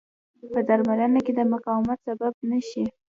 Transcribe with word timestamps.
په 0.51 0.59
درملنه 0.67 1.19
کې 1.25 1.33
د 1.35 1.41
مقاومت 1.53 1.99
سبب 2.07 2.33
نه 2.49 2.59
شي. 2.69 2.83